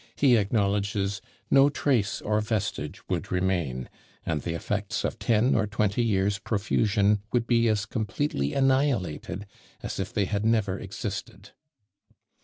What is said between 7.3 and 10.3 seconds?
would be as completely annihilated as if they